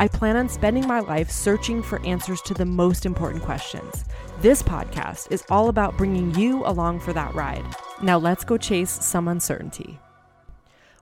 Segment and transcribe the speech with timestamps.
[0.00, 4.04] I plan on spending my life searching for answers to the most important questions.
[4.40, 7.64] This podcast is all about bringing you along for that ride.
[8.00, 9.98] Now let's go chase some uncertainty.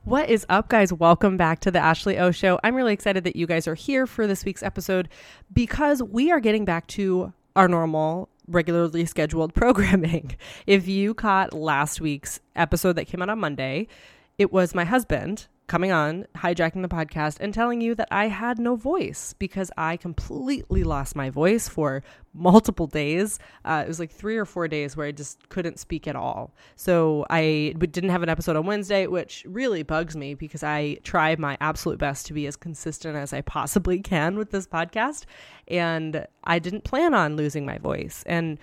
[0.04, 0.94] What is up, guys?
[0.94, 2.58] Welcome back to the Ashley O Show.
[2.64, 5.10] I'm really excited that you guys are here for this week's episode
[5.52, 10.36] because we are getting back to our normal, regularly scheduled programming.
[10.66, 13.88] If you caught last week's episode that came out on Monday,
[14.38, 18.58] it was my husband coming on, hijacking the podcast, and telling you that I had
[18.58, 23.38] no voice because I completely lost my voice for multiple days.
[23.64, 26.54] Uh, it was like three or four days where I just couldn't speak at all.
[26.76, 31.34] So I didn't have an episode on Wednesday, which really bugs me because I try
[31.36, 35.24] my absolute best to be as consistent as I possibly can with this podcast.
[35.66, 38.22] And I didn't plan on losing my voice.
[38.26, 38.58] And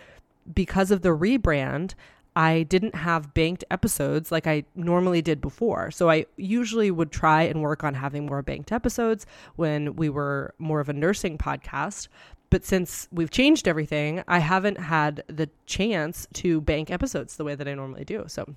[0.53, 1.95] because of the rebrand,
[2.35, 5.91] I didn't have banked episodes like I normally did before.
[5.91, 9.25] So I usually would try and work on having more banked episodes
[9.55, 12.07] when we were more of a nursing podcast.
[12.49, 17.55] But since we've changed everything, I haven't had the chance to bank episodes the way
[17.55, 18.25] that I normally do.
[18.27, 18.55] So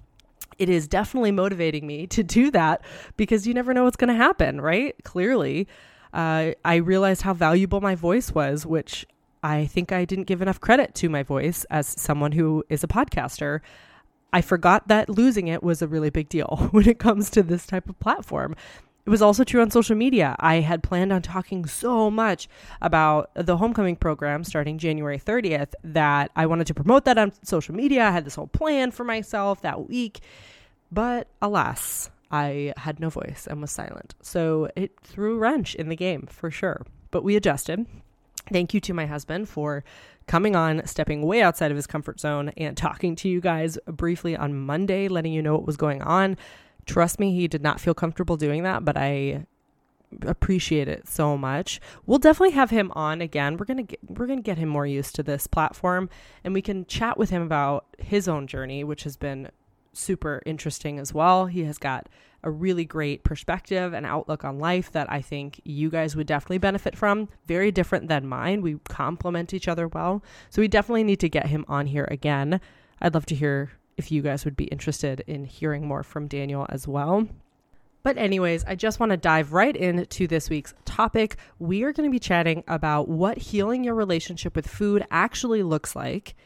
[0.58, 2.82] it is definitely motivating me to do that
[3.16, 4.94] because you never know what's going to happen, right?
[5.04, 5.68] Clearly,
[6.12, 9.06] uh, I realized how valuable my voice was, which
[9.46, 12.88] I think I didn't give enough credit to my voice as someone who is a
[12.88, 13.60] podcaster.
[14.32, 17.64] I forgot that losing it was a really big deal when it comes to this
[17.64, 18.56] type of platform.
[19.06, 20.34] It was also true on social media.
[20.40, 22.48] I had planned on talking so much
[22.82, 27.76] about the homecoming program starting January 30th that I wanted to promote that on social
[27.76, 28.02] media.
[28.02, 30.18] I had this whole plan for myself that week.
[30.90, 34.16] But alas, I had no voice and was silent.
[34.22, 36.84] So it threw a wrench in the game for sure.
[37.12, 37.86] But we adjusted.
[38.50, 39.84] Thank you to my husband for
[40.26, 44.36] coming on, stepping way outside of his comfort zone, and talking to you guys briefly
[44.36, 46.36] on Monday, letting you know what was going on.
[46.84, 49.46] Trust me, he did not feel comfortable doing that, but I
[50.22, 51.80] appreciate it so much.
[52.06, 53.56] We'll definitely have him on again.
[53.56, 56.08] We're going to get we're going to get him more used to this platform
[56.44, 59.50] and we can chat with him about his own journey, which has been
[59.96, 61.46] super interesting as well.
[61.46, 62.08] He has got
[62.42, 66.58] a really great perspective and outlook on life that I think you guys would definitely
[66.58, 67.28] benefit from.
[67.46, 68.62] Very different than mine.
[68.62, 70.22] We complement each other well.
[70.50, 72.60] So we definitely need to get him on here again.
[73.00, 76.66] I'd love to hear if you guys would be interested in hearing more from Daniel
[76.68, 77.26] as well.
[78.02, 81.36] But, anyways, I just want to dive right into this week's topic.
[81.58, 85.96] We are going to be chatting about what healing your relationship with food actually looks
[85.96, 86.36] like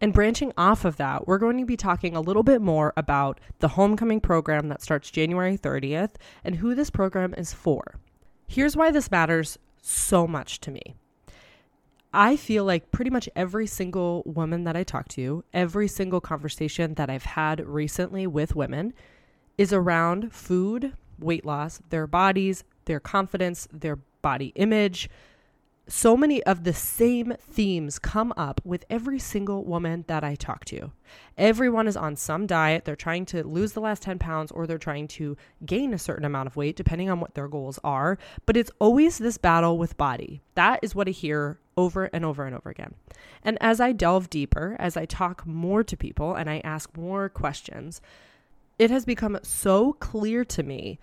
[0.00, 3.38] and branching off of that, we're going to be talking a little bit more about
[3.58, 6.12] the homecoming program that starts January 30th
[6.42, 7.96] and who this program is for.
[8.46, 10.94] Here's why this matters so much to me.
[12.12, 16.94] I feel like pretty much every single woman that I talk to, every single conversation
[16.94, 18.94] that I've had recently with women
[19.56, 25.08] is around food, weight loss, their bodies, their confidence, their body image,
[25.90, 30.64] so many of the same themes come up with every single woman that I talk
[30.66, 30.92] to.
[31.36, 32.84] Everyone is on some diet.
[32.84, 35.36] They're trying to lose the last 10 pounds or they're trying to
[35.66, 38.18] gain a certain amount of weight, depending on what their goals are.
[38.46, 40.42] But it's always this battle with body.
[40.54, 42.94] That is what I hear over and over and over again.
[43.42, 47.28] And as I delve deeper, as I talk more to people and I ask more
[47.28, 48.00] questions,
[48.78, 50.98] it has become so clear to me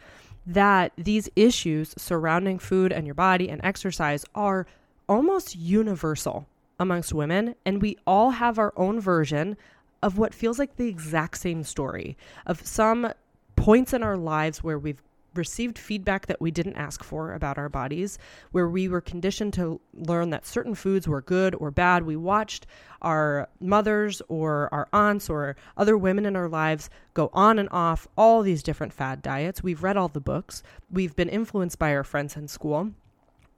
[0.47, 4.65] that these issues surrounding food and your body and exercise are
[5.07, 6.47] almost universal
[6.79, 9.57] amongst women, and we all have our own version
[10.01, 13.11] of what feels like the exact same story of some
[13.55, 15.01] points in our lives where we've
[15.37, 18.17] received feedback that we didn't ask for about our bodies,
[18.51, 22.03] where we were conditioned to learn that certain foods were good or bad.
[22.03, 22.65] We watched
[23.01, 28.07] our mothers or our aunts or other women in our lives go on and off
[28.17, 29.63] all these different fad diets.
[29.63, 32.91] We've read all the books, we've been influenced by our friends in school.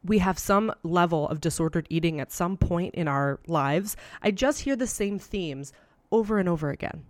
[0.03, 3.97] We have some level of disordered eating at some point in our lives.
[4.21, 5.73] I just hear the same themes
[6.11, 7.03] over and over again.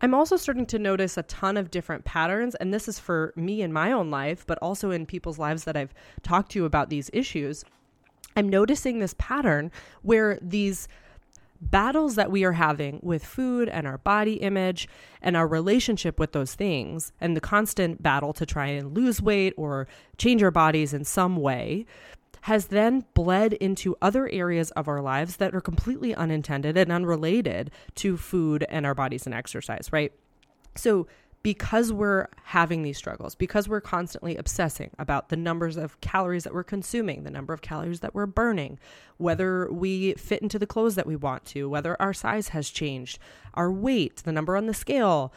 [0.00, 3.62] I'm also starting to notice a ton of different patterns, and this is for me
[3.62, 7.10] in my own life, but also in people's lives that I've talked to about these
[7.12, 7.64] issues.
[8.36, 9.70] I'm noticing this pattern
[10.02, 10.88] where these
[11.60, 14.86] battles that we are having with food and our body image
[15.22, 19.54] and our relationship with those things and the constant battle to try and lose weight
[19.56, 19.88] or
[20.18, 21.86] change our bodies in some way
[22.46, 27.72] has then bled into other areas of our lives that are completely unintended and unrelated
[27.96, 30.12] to food and our bodies and exercise, right?
[30.76, 31.08] So,
[31.42, 36.54] because we're having these struggles, because we're constantly obsessing about the numbers of calories that
[36.54, 38.78] we're consuming, the number of calories that we're burning,
[39.16, 43.18] whether we fit into the clothes that we want to, whether our size has changed,
[43.54, 45.32] our weight, the number on the scale,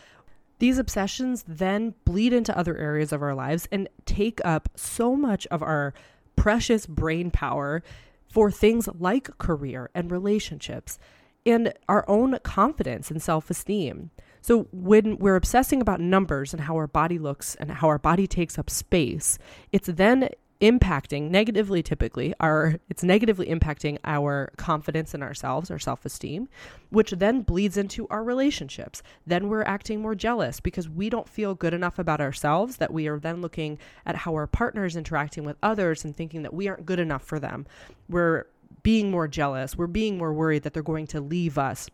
[0.60, 5.48] these obsessions then bleed into other areas of our lives and take up so much
[5.48, 5.96] of our
[6.40, 7.84] precious brain power
[8.32, 10.98] for things like career and relationships
[11.46, 14.12] and our own confidence and self esteem.
[14.42, 18.26] So when we're obsessing about numbers and how our body looks and how our body
[18.26, 19.38] takes up space,
[19.74, 20.30] it's then
[20.62, 26.50] impacting negatively typically our it's negatively impacting our confidence in ourselves our self-esteem
[26.90, 29.04] which then bleeds into our relationships.
[29.26, 33.08] Then we're acting more jealous because we don't feel good enough about ourselves that we
[33.08, 36.68] are then looking at how our partner is interacting with others and thinking that we
[36.68, 37.66] aren't good enough for them.
[38.08, 38.46] We're
[38.84, 39.76] being more jealous.
[39.76, 41.90] We're being more worried that they're going to leave us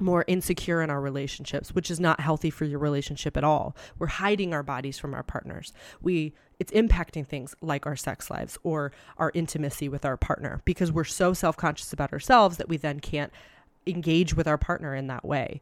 [0.00, 3.76] more insecure in our relationships, which is not healthy for your relationship at all.
[3.98, 5.72] We're hiding our bodies from our partners.
[6.00, 10.92] We it's impacting things like our sex lives or our intimacy with our partner because
[10.92, 13.32] we're so self-conscious about ourselves that we then can't
[13.84, 15.60] engage with our partner in that way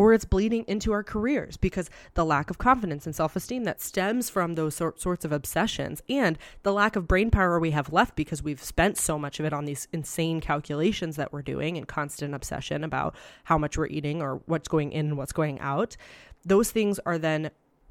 [0.00, 3.82] or it's bleeding into our careers because the lack of confidence and self esteem that
[3.82, 7.92] stems from those sor- sorts of obsessions and the lack of brain power we have
[7.92, 11.76] left because we've spent so much of it on these insane calculations that we're doing
[11.76, 13.14] and constant obsession about
[13.44, 15.98] how much we're eating or what's going in and what's going out.
[16.46, 17.50] Those things are then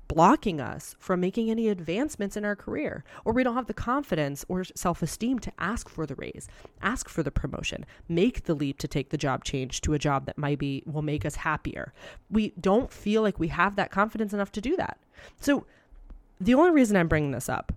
[0.09, 4.43] blocking us from making any advancements in our career, or we don't have the confidence
[4.49, 6.49] or self esteem to ask for the raise,
[6.81, 10.25] ask for the promotion, make the leap to take the job change to a job
[10.25, 11.93] that maybe will make us happier.
[12.29, 14.97] We don't feel like we have that confidence enough to do that.
[15.39, 15.65] So,
[16.41, 17.71] the only reason I'm bringing this up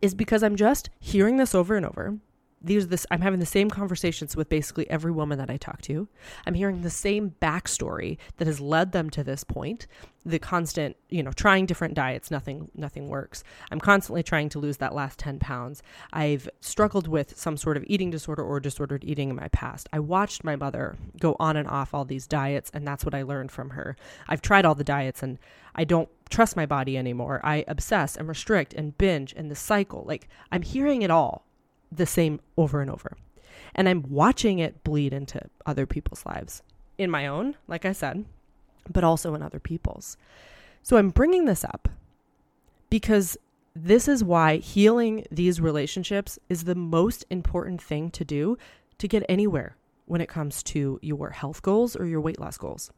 [0.00, 2.18] is because I'm just hearing this over and over
[2.62, 6.08] these this I'm having the same conversations with basically every woman that I talk to.
[6.46, 9.86] I'm hearing the same backstory that has led them to this point.
[10.26, 13.42] The constant, you know, trying different diets, nothing nothing works.
[13.70, 15.82] I'm constantly trying to lose that last 10 pounds.
[16.12, 19.88] I've struggled with some sort of eating disorder or disordered eating in my past.
[19.92, 23.22] I watched my mother go on and off all these diets and that's what I
[23.22, 23.96] learned from her.
[24.28, 25.38] I've tried all the diets and
[25.74, 27.40] I don't trust my body anymore.
[27.42, 30.04] I obsess and restrict and binge and the cycle.
[30.06, 31.46] Like I'm hearing it all
[31.90, 33.16] the same over and over.
[33.74, 36.62] And I'm watching it bleed into other people's lives,
[36.98, 38.24] in my own, like I said,
[38.90, 40.16] but also in other people's.
[40.82, 41.88] So I'm bringing this up
[42.88, 43.36] because
[43.74, 48.58] this is why healing these relationships is the most important thing to do
[48.98, 49.76] to get anywhere
[50.06, 52.90] when it comes to your health goals or your weight loss goals.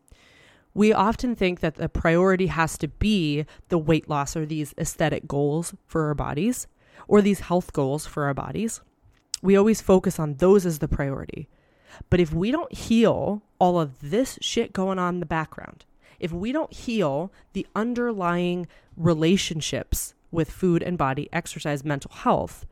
[0.75, 5.29] We often think that the priority has to be the weight loss or these aesthetic
[5.29, 6.67] goals for our bodies
[7.09, 8.81] or these health goals for our bodies.
[9.43, 11.49] We always focus on those as the priority.
[12.11, 15.85] But if we don't heal all of this shit going on in the background,
[16.19, 18.67] if we don't heal the underlying
[18.97, 22.65] relationships with food and body, exercise, mental health,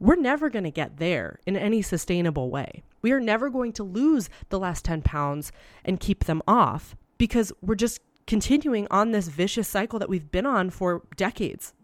[0.00, 2.82] we're never going to get there in any sustainable way.
[3.02, 5.52] We are never going to lose the last 10 pounds
[5.84, 10.46] and keep them off because we're just continuing on this vicious cycle that we've been
[10.46, 11.74] on for decades.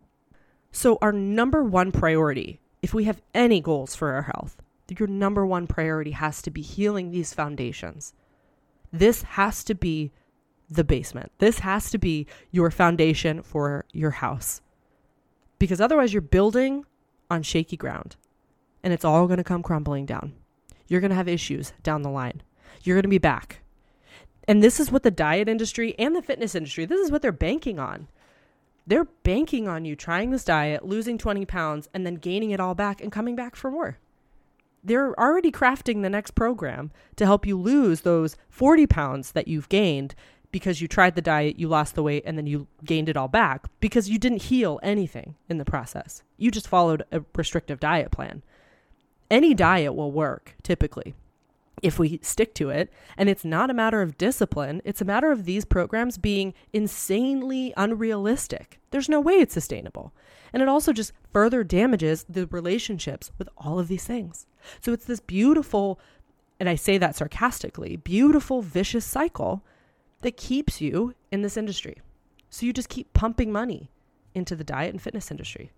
[0.76, 4.60] So, our number one priority, if we have any goals for our health,
[4.98, 8.12] your number one priority has to be healing these foundations.
[8.92, 10.10] This has to be
[10.68, 11.30] the basement.
[11.38, 14.62] This has to be your foundation for your house.
[15.60, 16.84] Because otherwise, you're building
[17.30, 18.16] on shaky ground
[18.82, 20.32] and it's all going to come crumbling down.
[20.88, 22.42] You're going to have issues down the line.
[22.82, 23.60] You're going to be back.
[24.48, 27.30] And this is what the diet industry and the fitness industry, this is what they're
[27.30, 28.08] banking on.
[28.86, 32.74] They're banking on you trying this diet, losing 20 pounds, and then gaining it all
[32.74, 33.98] back and coming back for more.
[34.82, 39.70] They're already crafting the next program to help you lose those 40 pounds that you've
[39.70, 40.14] gained
[40.52, 43.26] because you tried the diet, you lost the weight, and then you gained it all
[43.26, 46.22] back because you didn't heal anything in the process.
[46.36, 48.42] You just followed a restrictive diet plan.
[49.30, 51.14] Any diet will work typically
[51.82, 52.92] if we stick to it.
[53.16, 57.72] And it's not a matter of discipline, it's a matter of these programs being insanely
[57.76, 58.80] unrealistic.
[58.90, 60.12] There's no way it's sustainable.
[60.52, 64.46] And it also just further damages the relationships with all of these things.
[64.80, 65.98] So it's this beautiful,
[66.60, 69.64] and I say that sarcastically, beautiful, vicious cycle
[70.22, 72.00] that keeps you in this industry.
[72.50, 73.90] So you just keep pumping money
[74.32, 75.72] into the diet and fitness industry.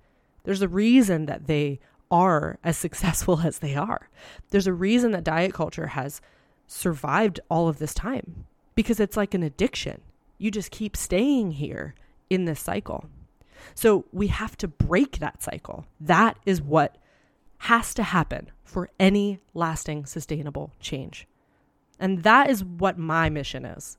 [0.45, 4.09] There's a reason that they are as successful as they are.
[4.51, 6.21] There's a reason that diet culture has
[6.67, 10.01] survived all of this time because it's like an addiction.
[10.39, 11.95] You just keep staying here
[12.29, 13.09] in this cycle.
[13.75, 15.87] So we have to break that cycle.
[16.01, 16.97] That is what
[17.59, 21.27] has to happen for any lasting sustainable change.
[21.99, 23.97] And that is what my mission is.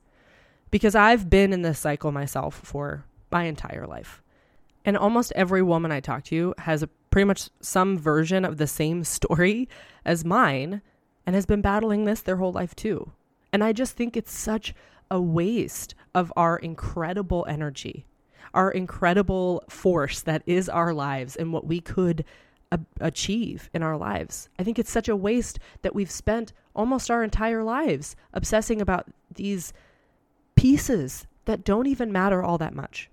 [0.70, 4.22] Because I've been in this cycle myself for my entire life.
[4.84, 8.66] And almost every woman I talk to has a, pretty much some version of the
[8.66, 9.68] same story
[10.04, 10.82] as mine
[11.26, 13.12] and has been battling this their whole life too.
[13.52, 14.74] And I just think it's such
[15.10, 18.06] a waste of our incredible energy,
[18.54, 22.24] our incredible force that is our lives and what we could
[22.70, 24.48] a- achieve in our lives.
[24.58, 29.06] I think it's such a waste that we've spent almost our entire lives obsessing about
[29.34, 29.72] these
[30.56, 33.10] pieces that don't even matter all that much.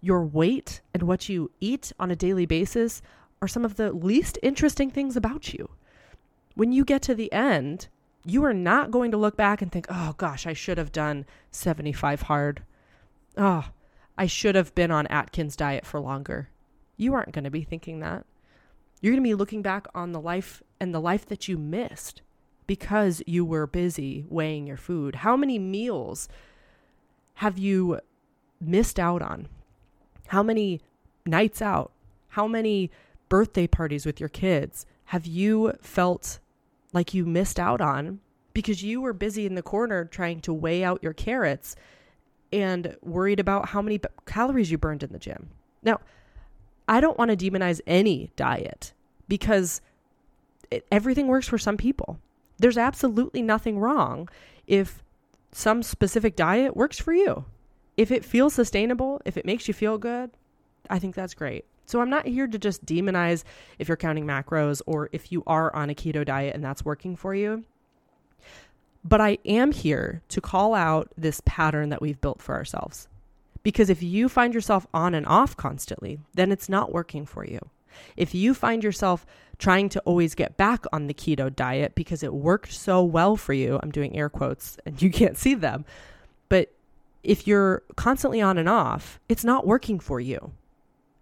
[0.00, 3.02] Your weight and what you eat on a daily basis
[3.40, 5.70] are some of the least interesting things about you.
[6.54, 7.88] When you get to the end,
[8.24, 11.24] you are not going to look back and think, oh gosh, I should have done
[11.50, 12.62] 75 hard.
[13.36, 13.68] Oh,
[14.16, 16.48] I should have been on Atkins diet for longer.
[16.96, 18.26] You aren't going to be thinking that.
[19.00, 22.22] You're going to be looking back on the life and the life that you missed
[22.66, 25.16] because you were busy weighing your food.
[25.16, 26.28] How many meals
[27.34, 28.00] have you
[28.60, 29.48] missed out on?
[30.26, 30.80] How many
[31.24, 31.92] nights out?
[32.30, 32.90] How many
[33.28, 36.38] birthday parties with your kids have you felt
[36.92, 38.20] like you missed out on
[38.52, 41.76] because you were busy in the corner trying to weigh out your carrots
[42.52, 45.50] and worried about how many calories you burned in the gym?
[45.82, 46.00] Now,
[46.88, 48.92] I don't want to demonize any diet
[49.28, 49.80] because
[50.70, 52.18] it, everything works for some people.
[52.58, 54.28] There's absolutely nothing wrong
[54.66, 55.02] if
[55.52, 57.44] some specific diet works for you.
[57.96, 60.30] If it feels sustainable, if it makes you feel good,
[60.90, 61.64] I think that's great.
[61.88, 63.44] So I'm not here to just demonize
[63.78, 67.16] if you're counting macros or if you are on a keto diet and that's working
[67.16, 67.64] for you.
[69.02, 73.08] But I am here to call out this pattern that we've built for ourselves.
[73.62, 77.58] Because if you find yourself on and off constantly, then it's not working for you.
[78.18, 79.24] If you find yourself
[79.56, 83.54] trying to always get back on the keto diet because it worked so well for
[83.54, 85.86] you, I'm doing air quotes and you can't see them,
[86.50, 86.70] but
[87.22, 90.52] if you're constantly on and off, it's not working for you.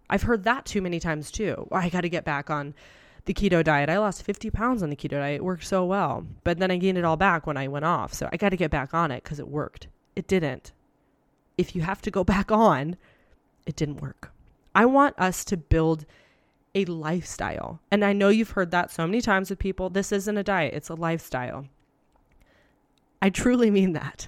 [0.09, 1.67] I've heard that too many times too.
[1.71, 2.73] Oh, I got to get back on
[3.25, 3.89] the keto diet.
[3.89, 5.37] I lost 50 pounds on the keto diet.
[5.37, 6.25] It worked so well.
[6.43, 8.13] But then I gained it all back when I went off.
[8.13, 9.87] So I got to get back on it because it worked.
[10.15, 10.71] It didn't
[11.57, 12.95] if you have to go back on,
[13.65, 14.31] it didn't work.
[14.73, 16.05] I want us to build
[16.75, 17.81] a lifestyle.
[17.89, 19.89] And I know you've heard that so many times with people.
[19.89, 21.67] This isn't a diet, it's a lifestyle.
[23.21, 24.27] I truly mean that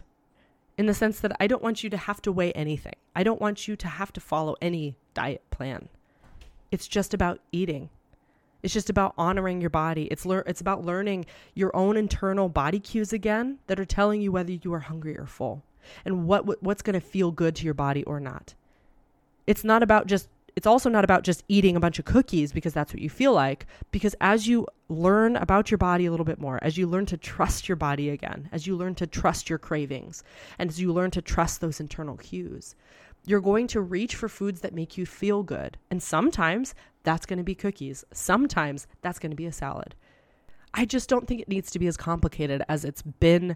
[0.79, 2.95] in the sense that I don't want you to have to weigh anything.
[3.13, 5.89] I don't want you to have to follow any diet plan.
[6.71, 7.89] It's just about eating.
[8.63, 10.05] It's just about honoring your body.
[10.05, 14.31] It's lear- it's about learning your own internal body cues again that are telling you
[14.31, 15.63] whether you are hungry or full
[16.05, 18.55] and what what's going to feel good to your body or not.
[19.45, 22.73] It's not about just it's also not about just eating a bunch of cookies because
[22.73, 26.39] that's what you feel like because as you learn about your body a little bit
[26.39, 29.59] more as you learn to trust your body again as you learn to trust your
[29.59, 30.23] cravings
[30.57, 32.75] and as you learn to trust those internal cues
[33.25, 35.77] you're going to reach for foods that make you feel good.
[35.91, 38.03] And sometimes that's going to be cookies.
[38.11, 39.95] Sometimes that's going to be a salad.
[40.73, 43.55] I just don't think it needs to be as complicated as it's been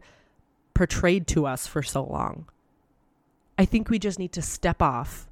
[0.74, 2.48] portrayed to us for so long.
[3.58, 5.28] I think we just need to step off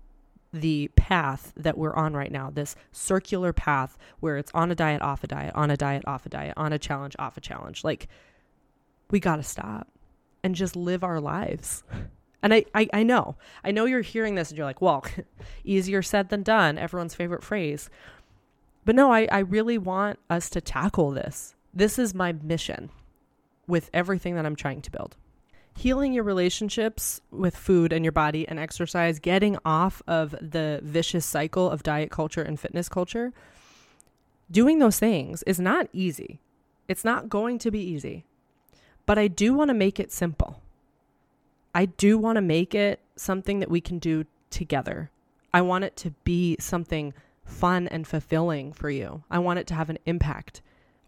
[0.54, 5.02] the path that we're on right now, this circular path where it's on a diet,
[5.02, 7.84] off a diet, on a diet, off a diet, on a challenge, off a challenge.
[7.84, 8.08] Like,
[9.10, 9.88] we got to stop
[10.44, 11.84] and just live our lives.
[12.44, 15.06] And I, I, I know, I know you're hearing this and you're like, well,
[15.64, 17.90] easier said than done, everyone's favorite phrase.
[18.84, 21.56] But no, I, I really want us to tackle this.
[21.74, 22.90] This is my mission
[23.68, 25.16] with everything that I'm trying to build
[25.76, 31.26] healing your relationships with food and your body and exercise, getting off of the vicious
[31.26, 33.34] cycle of diet culture and fitness culture,
[34.50, 36.40] doing those things is not easy.
[36.88, 38.26] It's not going to be easy.
[39.06, 40.62] But I do want to make it simple.
[41.74, 45.10] I do want to make it something that we can do together.
[45.54, 47.14] I want it to be something
[47.46, 49.24] fun and fulfilling for you.
[49.32, 50.62] I want it to have an impact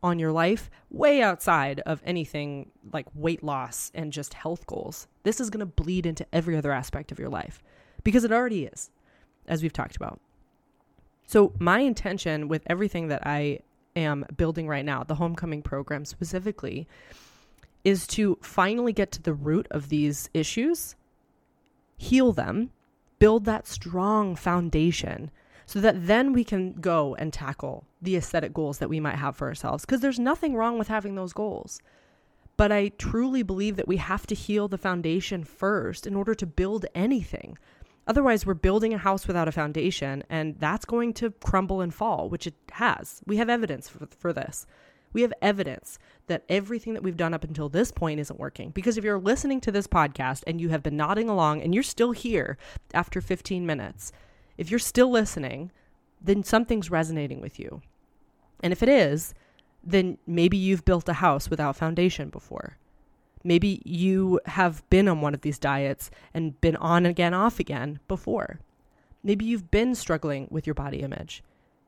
[0.04, 5.08] on your life way outside of anything like weight loss and just health goals.
[5.24, 7.64] This is going to bleed into every other aspect of your life
[8.04, 8.92] because it already is,
[9.48, 10.20] as we've talked about.
[11.26, 13.60] So, my intention with everything that I
[13.96, 16.88] am building right now, the homecoming program specifically,
[17.86, 20.96] is to finally get to the root of these issues,
[21.98, 22.72] heal them,
[23.20, 25.32] build that strong foundation
[25.66, 29.36] so that then we can go and tackle the aesthetic goals that we might have
[29.36, 31.80] for ourselves because there's nothing wrong with having those goals
[32.58, 36.46] But I truly believe that we have to heal the foundation first in order to
[36.46, 37.58] build anything.
[38.08, 42.30] Otherwise, we're building a house without a foundation, and that's going to crumble and fall,
[42.30, 43.22] which it has.
[43.26, 44.66] We have evidence for, for this.
[45.14, 48.72] We have evidence that everything that we've done up until this point isn't working.
[48.72, 51.84] Because if you're listening to this podcast and you have been nodding along and you're
[51.84, 52.58] still here
[52.94, 54.12] after 15 minutes,
[54.58, 55.72] if you're still listening,
[56.22, 57.82] then something's resonating with you.
[58.62, 59.34] And if it is,
[59.84, 62.78] then maybe you've built a house without foundation before.
[63.44, 68.00] Maybe you have been on one of these diets and been on again, off again
[68.08, 68.60] before.
[69.22, 71.44] Maybe you've been struggling with your body image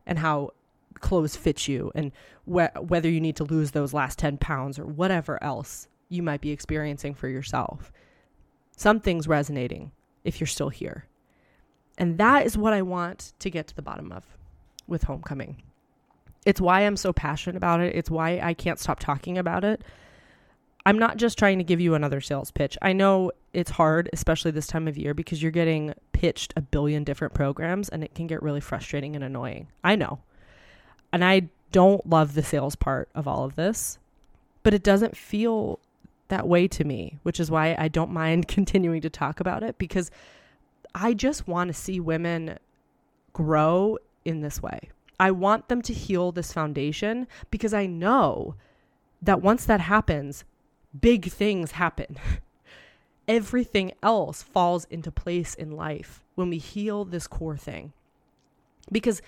[0.05, 0.51] and how
[0.99, 2.11] clothes fit you and
[2.45, 6.41] wh- whether you need to lose those last 10 pounds or whatever else you might
[6.41, 7.91] be experiencing for yourself.
[8.75, 9.91] Something's resonating
[10.23, 11.05] if you're still here.
[11.97, 14.25] And that is what I want to get to the bottom of
[14.87, 15.61] with homecoming.
[16.45, 17.95] It's why I'm so passionate about it.
[17.95, 19.81] It's why I can't stop talking about it.
[20.85, 22.77] I'm not just trying to give you another sales pitch.
[22.81, 27.03] I know it's hard, especially this time of year, because you're getting pitched a billion
[27.03, 29.67] different programs and it can get really frustrating and annoying.
[29.83, 30.19] I know.
[31.11, 33.97] And I don't love the sales part of all of this,
[34.61, 35.79] but it doesn't feel
[36.27, 39.77] that way to me, which is why I don't mind continuing to talk about it
[39.79, 40.11] because
[40.95, 42.57] I just want to see women
[43.33, 44.89] grow in this way.
[45.19, 48.55] I want them to heal this foundation because I know
[49.21, 50.45] that once that happens,
[50.99, 52.17] big things happen.
[53.27, 57.91] Everything else falls into place in life when we heal this core thing.
[58.89, 59.21] Because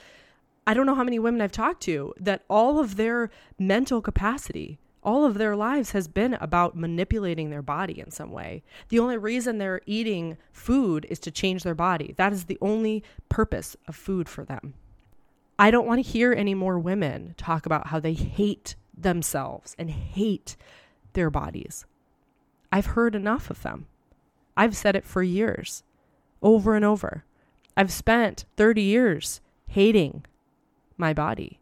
[0.65, 4.79] I don't know how many women I've talked to that all of their mental capacity,
[5.07, 8.61] all of their lives has been about manipulating their body in some way.
[8.89, 12.13] The only reason they're eating food is to change their body.
[12.17, 14.73] That is the only purpose of food for them.
[15.57, 19.89] I don't want to hear any more women talk about how they hate themselves and
[19.89, 20.57] hate
[21.13, 21.85] their bodies.
[22.69, 23.85] I've heard enough of them.
[24.57, 25.83] I've said it for years,
[26.41, 27.23] over and over.
[27.77, 30.25] I've spent 30 years hating
[30.97, 31.61] my body.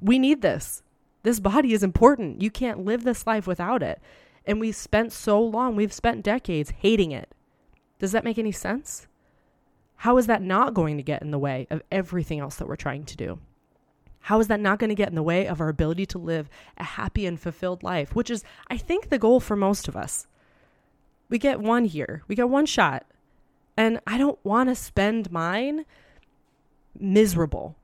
[0.00, 0.82] We need this.
[1.22, 2.42] This body is important.
[2.42, 4.00] You can't live this life without it.
[4.46, 7.34] And we've spent so long, we've spent decades hating it.
[7.98, 9.08] Does that make any sense?
[9.96, 12.76] How is that not going to get in the way of everything else that we're
[12.76, 13.40] trying to do?
[14.20, 16.48] How is that not going to get in the way of our ability to live
[16.76, 20.26] a happy and fulfilled life, which is, I think, the goal for most of us?
[21.28, 23.06] We get one here, we get one shot,
[23.76, 25.84] and I don't want to spend mine
[26.98, 27.76] miserable,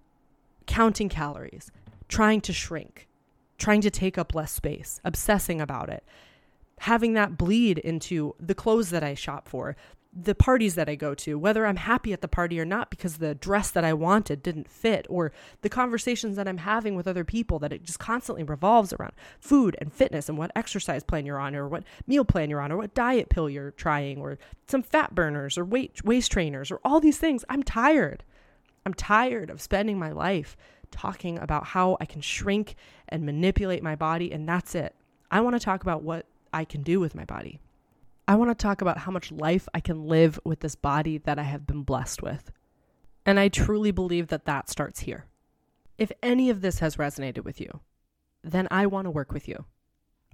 [0.66, 1.70] counting calories,
[2.08, 3.08] trying to shrink,
[3.58, 6.04] trying to take up less space, obsessing about it,
[6.80, 9.76] having that bleed into the clothes that I shop for,
[10.16, 13.16] the parties that I go to, whether I'm happy at the party or not because
[13.16, 17.24] the dress that I wanted didn't fit, or the conversations that I'm having with other
[17.24, 21.40] people that it just constantly revolves around food and fitness and what exercise plan you're
[21.40, 24.38] on, or what meal plan you're on, or what diet pill you're trying, or
[24.68, 27.44] some fat burners, or weight waist trainers, or all these things.
[27.48, 28.22] I'm tired.
[28.86, 30.56] I'm tired of spending my life
[30.94, 32.76] talking about how I can shrink
[33.08, 34.94] and manipulate my body, and that's it.
[35.30, 37.60] I want to talk about what I can do with my body.
[38.26, 41.38] I want to talk about how much life I can live with this body that
[41.38, 42.50] I have been blessed with.
[43.26, 45.26] And I truly believe that that starts here.
[45.98, 47.80] If any of this has resonated with you,
[48.42, 49.64] then I want to work with you.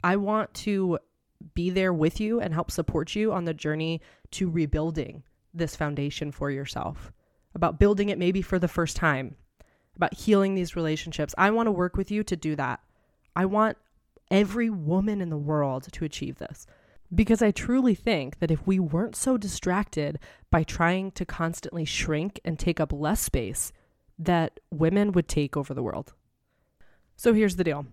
[0.05, 0.99] I want to
[1.55, 4.01] be there with you and help support you on the journey
[4.33, 7.13] to rebuilding this foundation for yourself,
[7.55, 9.35] about building it maybe for the first time,
[9.97, 11.35] about healing these relationships.
[11.37, 12.81] I want to work with you to do that.
[13.35, 13.77] I want
[14.31, 16.67] every woman in the world to achieve this.
[17.13, 22.41] Because I truly think that if we weren't so distracted by trying to constantly shrink
[22.45, 23.73] and take up less space,
[24.17, 26.13] that women would take over the world.
[27.17, 27.87] So here's the deal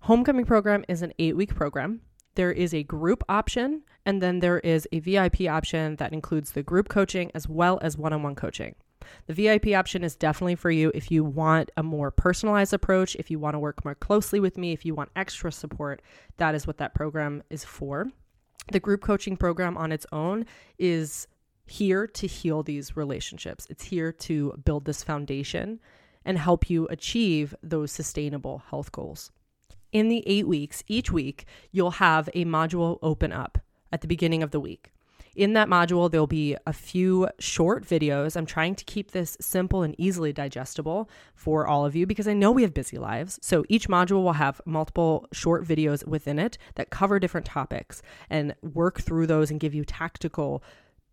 [0.00, 2.00] Homecoming program is an eight week program.
[2.36, 6.62] There is a group option, and then there is a VIP option that includes the
[6.62, 8.76] group coaching as well as one on one coaching.
[9.26, 13.30] The VIP option is definitely for you if you want a more personalized approach, if
[13.30, 16.02] you want to work more closely with me, if you want extra support.
[16.36, 18.10] That is what that program is for
[18.70, 20.46] the group coaching program on its own
[20.78, 21.26] is
[21.66, 23.66] here to heal these relationships.
[23.70, 25.80] It's here to build this foundation
[26.24, 29.30] and help you achieve those sustainable health goals.
[29.92, 33.58] In the eight weeks, each week, you'll have a module open up
[33.92, 34.92] at the beginning of the week.
[35.40, 38.36] In that module, there'll be a few short videos.
[38.36, 42.34] I'm trying to keep this simple and easily digestible for all of you because I
[42.34, 43.38] know we have busy lives.
[43.40, 48.54] So each module will have multiple short videos within it that cover different topics and
[48.60, 50.62] work through those and give you tactical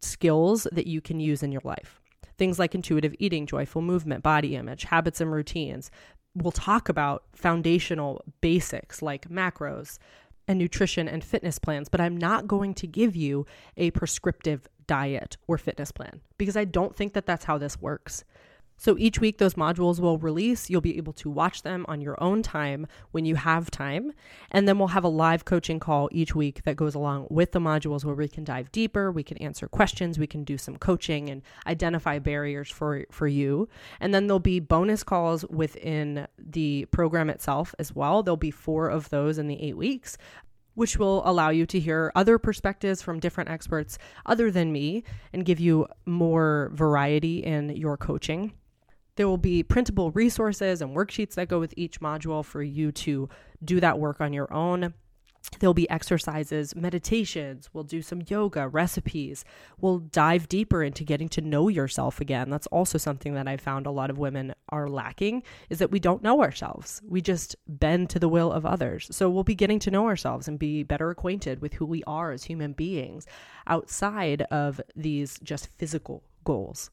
[0.02, 2.02] skills that you can use in your life.
[2.38, 5.90] Things like intuitive eating, joyful movement, body image, habits and routines.
[6.36, 10.00] We'll talk about foundational basics like macros,
[10.48, 15.38] and nutrition and fitness plans, but I'm not going to give you a prescriptive diet
[15.48, 18.24] or fitness plan because I don't think that that's how this works.
[18.80, 20.70] So each week, those modules will release.
[20.70, 24.14] You'll be able to watch them on your own time when you have time.
[24.52, 27.60] And then we'll have a live coaching call each week that goes along with the
[27.60, 31.30] modules where we can dive deeper, we can answer questions, we can do some coaching
[31.30, 33.68] and identify barriers for, for you.
[34.00, 38.22] And then there'll be bonus calls within the program itself as well.
[38.22, 40.18] There'll be four of those in the eight weeks
[40.76, 45.44] which will allow you to hear other perspectives from different experts other than me and
[45.44, 48.54] give you more variety in your coaching.
[49.18, 53.28] There will be printable resources and worksheets that go with each module for you to
[53.64, 54.94] do that work on your own.
[55.60, 59.46] There'll be exercises, meditations, we'll do some yoga, recipes.
[59.80, 62.50] We'll dive deeper into getting to know yourself again.
[62.50, 66.00] That's also something that I found a lot of women are lacking is that we
[66.00, 67.02] don't know ourselves.
[67.08, 69.08] We just bend to the will of others.
[69.12, 72.32] So we'll be getting to know ourselves and be better acquainted with who we are
[72.32, 73.26] as human beings
[73.68, 76.92] outside of these just physical goals.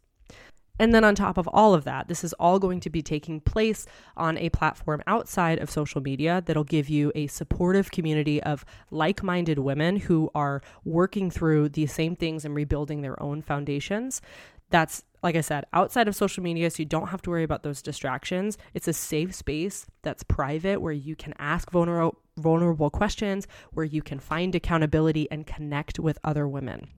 [0.79, 3.41] And then on top of all of that, this is all going to be taking
[3.41, 8.65] place on a platform outside of social media that'll give you a supportive community of
[8.91, 14.21] like minded women who are working through these same things and rebuilding their own foundations.
[14.71, 17.63] That's, like I said, outside of social media, so you don't have to worry about
[17.63, 18.59] those distractions.
[18.73, 24.03] It's a safe space that's private where you can ask vulnerable, vulnerable questions, where you
[24.03, 26.89] can find accountability and connect with other women.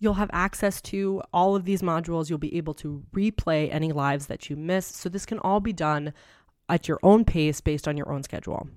[0.00, 2.28] You'll have access to all of these modules.
[2.28, 4.86] You'll be able to replay any lives that you miss.
[4.86, 6.12] So, this can all be done
[6.68, 8.68] at your own pace based on your own schedule.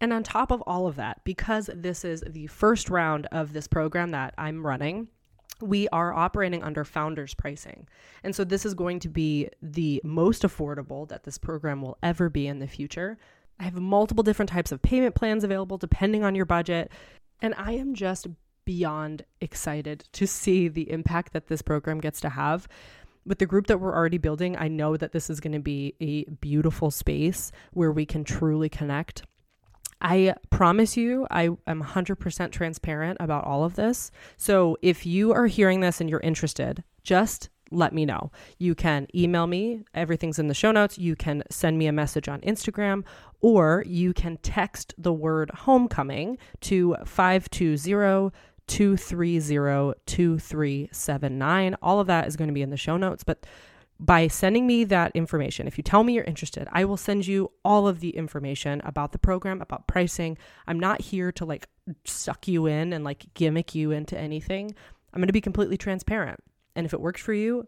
[0.00, 3.66] And on top of all of that, because this is the first round of this
[3.66, 5.08] program that I'm running,
[5.60, 7.88] we are operating under founders pricing.
[8.22, 12.28] And so this is going to be the most affordable that this program will ever
[12.28, 13.18] be in the future.
[13.58, 16.92] I have multiple different types of payment plans available depending on your budget.
[17.40, 18.26] And I am just
[18.66, 22.68] beyond excited to see the impact that this program gets to have.
[23.24, 25.94] With the group that we're already building, I know that this is going to be
[26.00, 29.22] a beautiful space where we can truly connect.
[30.00, 34.10] I promise you, I am 100% transparent about all of this.
[34.36, 38.30] So if you are hearing this and you're interested, just let me know.
[38.58, 40.98] You can email me, everything's in the show notes.
[40.98, 43.04] You can send me a message on Instagram,
[43.40, 48.30] or you can text the word homecoming to 520
[48.66, 51.76] 230 2379.
[51.82, 53.24] All of that is going to be in the show notes.
[53.24, 53.46] But
[53.98, 57.50] by sending me that information, if you tell me you're interested, I will send you
[57.64, 60.36] all of the information about the program, about pricing.
[60.66, 61.68] I'm not here to like
[62.04, 64.74] suck you in and like gimmick you into anything.
[65.12, 66.40] I'm going to be completely transparent.
[66.74, 67.66] And if it works for you,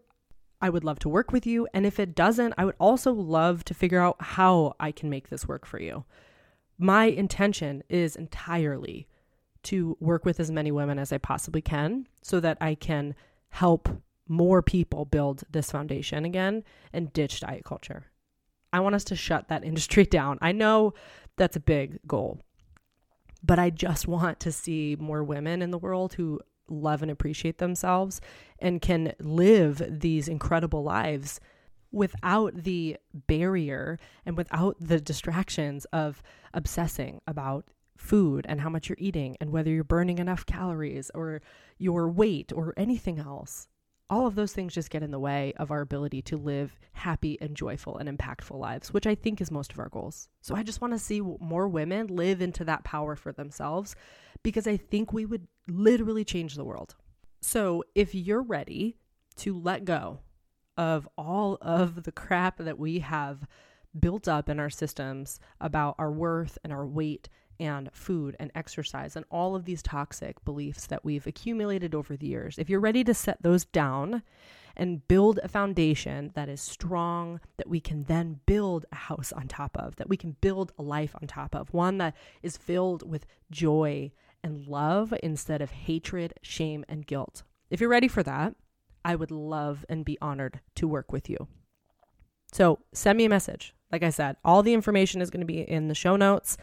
[0.61, 1.67] I would love to work with you.
[1.73, 5.29] And if it doesn't, I would also love to figure out how I can make
[5.29, 6.05] this work for you.
[6.77, 9.07] My intention is entirely
[9.63, 13.15] to work with as many women as I possibly can so that I can
[13.49, 13.89] help
[14.27, 18.05] more people build this foundation again and ditch diet culture.
[18.71, 20.37] I want us to shut that industry down.
[20.41, 20.93] I know
[21.37, 22.39] that's a big goal,
[23.43, 27.57] but I just want to see more women in the world who love and appreciate
[27.57, 28.21] themselves
[28.59, 31.39] and can live these incredible lives
[31.91, 36.21] without the barrier and without the distractions of
[36.53, 37.65] obsessing about
[37.99, 41.41] food and how much you're eating and whether you're burning enough calories or
[41.77, 43.67] your weight or anything else.
[44.09, 47.37] All of those things just get in the way of our ability to live happy
[47.39, 50.29] and joyful and impactful lives, which I think is most of our goals.
[50.41, 53.95] So I just want to see more women live into that power for themselves
[54.41, 56.95] because I think we would literally change the world.
[57.41, 58.97] So if you're ready
[59.37, 60.19] to let go
[60.77, 63.45] of all of the crap that we have
[63.99, 69.15] built up in our systems about our worth and our weight and food and exercise
[69.15, 73.03] and all of these toxic beliefs that we've accumulated over the years, if you're ready
[73.03, 74.23] to set those down
[74.77, 79.47] and build a foundation that is strong, that we can then build a house on
[79.47, 83.09] top of, that we can build a life on top of, one that is filled
[83.09, 84.11] with joy
[84.43, 87.43] and love instead of hatred, shame, and guilt.
[87.69, 88.55] If you're ready for that,
[89.03, 91.47] I would love and be honored to work with you.
[92.51, 93.73] So send me a message.
[93.91, 96.57] Like I said, all the information is going to be in the show notes.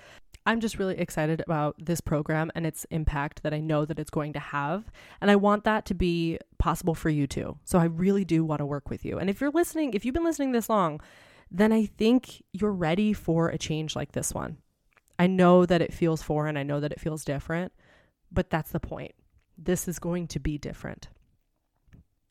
[0.47, 4.11] I'm just really excited about this program and its impact that I know that it's
[4.11, 4.85] going to have.
[5.21, 7.59] And I want that to be possible for you too.
[7.65, 9.19] So I really do want to work with you.
[9.19, 11.01] And if you're listening, if you've been listening this long,
[11.51, 14.59] then I think you're ready for a change like this one.
[15.19, 17.73] I know that it feels foreign, I know that it feels different,
[18.31, 19.13] but that's the point.
[19.59, 21.09] This is going to be different.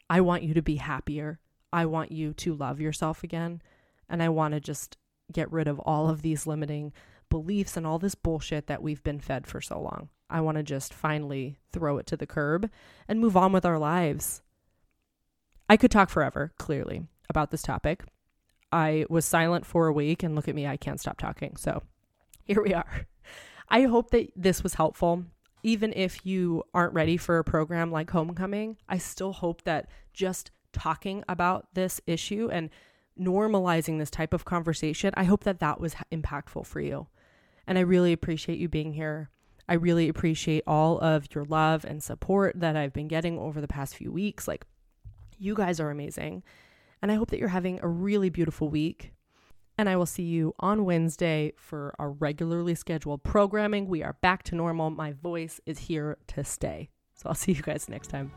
[0.09, 1.39] I want you to be happier.
[1.73, 3.61] I want you to love yourself again.
[4.07, 4.97] And I want to just
[5.31, 6.93] get rid of all of these limiting
[7.29, 10.09] beliefs and all this bullshit that we've been fed for so long.
[10.29, 12.69] I want to just finally throw it to the curb
[13.07, 14.41] and move on with our lives.
[15.69, 18.03] I could talk forever, clearly, about this topic.
[18.71, 21.55] I was silent for a week, and look at me, I can't stop talking.
[21.55, 21.83] So
[22.43, 23.07] here we are.
[23.69, 25.25] I hope that this was helpful.
[25.63, 30.51] Even if you aren't ready for a program like Homecoming, I still hope that just
[30.73, 32.69] talking about this issue and
[33.19, 37.07] normalizing this type of conversation, I hope that that was impactful for you.
[37.67, 39.29] And I really appreciate you being here.
[39.67, 43.67] I really appreciate all of your love and support that I've been getting over the
[43.67, 44.47] past few weeks.
[44.47, 44.65] Like,
[45.37, 46.43] you guys are amazing.
[47.01, 49.13] And I hope that you're having a really beautiful week.
[49.77, 53.87] And I will see you on Wednesday for our regularly scheduled programming.
[53.87, 54.89] We are back to normal.
[54.89, 56.89] My voice is here to stay.
[57.15, 58.31] So I'll see you guys next time.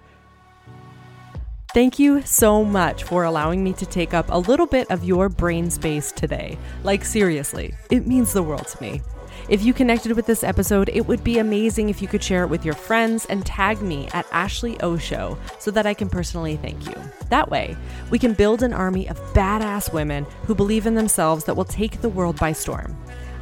[1.74, 5.28] Thank you so much for allowing me to take up a little bit of your
[5.28, 6.58] brain space today.
[6.82, 9.02] Like, seriously, it means the world to me.
[9.48, 12.50] If you connected with this episode, it would be amazing if you could share it
[12.50, 16.56] with your friends and tag me at Ashley O Show so that I can personally
[16.56, 16.94] thank you.
[17.30, 17.74] That way,
[18.10, 22.02] we can build an army of badass women who believe in themselves that will take
[22.02, 22.94] the world by storm.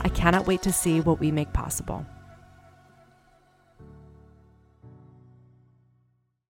[0.02, 2.06] I cannot wait to see what we make possible.